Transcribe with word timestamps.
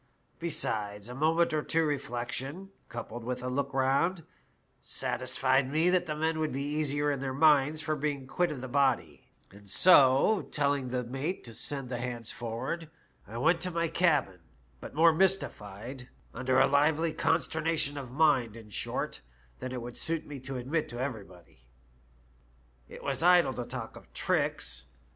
Besides, 0.39 1.09
a 1.09 1.13
moment 1.13 1.53
or 1.53 1.61
two's 1.61 1.85
reflection, 1.85 2.71
coupled 2.89 3.23
with 3.23 3.43
a 3.43 3.49
look 3.51 3.71
round, 3.71 4.23
satisfied 4.81 5.71
me 5.71 5.91
that 5.91 6.07
the 6.07 6.15
men 6.15 6.39
would 6.39 6.51
be 6.51 6.63
easier 6.63 7.11
in 7.11 7.19
their 7.19 7.35
minds 7.35 7.83
for 7.83 7.95
being 7.95 8.25
quit 8.25 8.49
of 8.49 8.61
the 8.61 8.67
body, 8.67 9.29
and 9.51 9.69
so, 9.69 10.41
telling 10.51 10.87
the 10.89 11.03
mate 11.03 11.43
to 11.43 11.53
send 11.53 11.89
the 11.89 11.99
hands 11.99 12.31
forward, 12.31 12.89
I 13.27 13.37
went 13.37 13.61
to 13.61 13.69
my 13.69 13.89
cabin; 13.89 14.39
but 14.79 14.95
more 14.95 15.13
mystified, 15.13 16.09
under 16.33 16.57
a 16.57 16.65
livelier 16.65 17.13
consternation 17.13 17.95
of 17.95 18.09
mind, 18.09 18.55
in 18.55 18.71
short, 18.71 19.21
than 19.59 19.71
it 19.71 19.83
would 19.83 19.97
suit 19.97 20.25
me 20.25 20.39
to 20.39 20.57
admit 20.57 20.89
to 20.89 20.99
every 20.99 21.25
body. 21.25 21.59
It 22.89 23.03
was 23.03 23.21
idle 23.21 23.53
to 23.53 23.65
talk 23.65 23.95
of 23.95 24.11
tricks. 24.15 24.85